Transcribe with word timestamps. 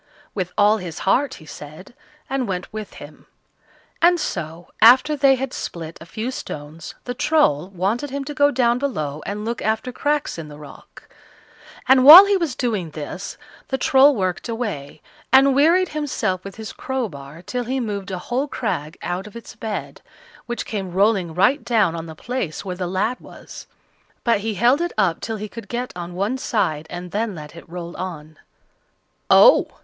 With 0.33 0.51
all 0.57 0.77
his 0.77 0.97
heart, 1.05 1.35
he 1.35 1.45
said, 1.45 1.93
and 2.27 2.47
went 2.47 2.73
with 2.73 2.93
him; 2.95 3.27
and 4.01 4.19
so, 4.19 4.69
after 4.81 5.15
they 5.15 5.35
had 5.35 5.53
split 5.53 5.99
a 6.01 6.07
few 6.07 6.31
stones, 6.31 6.95
the 7.03 7.13
Troll 7.13 7.67
wanted 7.69 8.09
him 8.09 8.23
to 8.23 8.33
go 8.33 8.49
down 8.49 8.79
below 8.79 9.21
and 9.27 9.45
look 9.45 9.61
after 9.61 9.91
cracks 9.91 10.39
in 10.39 10.47
the 10.47 10.57
rock; 10.57 11.07
and 11.87 12.03
while 12.03 12.25
he 12.25 12.35
was 12.35 12.55
doing 12.55 12.89
this 12.89 13.37
the 13.67 13.77
Troll 13.77 14.15
worked 14.15 14.49
away, 14.49 15.03
and 15.31 15.53
wearied 15.53 15.89
himself 15.89 16.43
with 16.43 16.55
his 16.55 16.73
crowbar 16.73 17.43
till 17.43 17.65
he 17.65 17.79
moved 17.79 18.09
a 18.09 18.17
whole 18.17 18.47
crag 18.47 18.97
out 19.03 19.27
of 19.27 19.35
its 19.35 19.55
bed, 19.55 20.01
which 20.47 20.65
came 20.65 20.93
rolling 20.93 21.35
right 21.35 21.63
down 21.63 21.93
on 21.95 22.07
the 22.07 22.15
place 22.15 22.65
where 22.65 22.75
the 22.75 22.87
lad 22.87 23.19
was; 23.19 23.67
but 24.23 24.39
he 24.39 24.55
held 24.55 24.81
it 24.81 24.93
up 24.97 25.21
till 25.21 25.37
he 25.37 25.47
could 25.47 25.67
get 25.69 25.93
on 25.95 26.15
one 26.15 26.39
side, 26.39 26.87
and 26.89 27.11
then 27.11 27.35
let 27.35 27.55
it 27.55 27.69
roll 27.69 27.95
on. 27.97 28.39
"Oh!" 29.29 29.67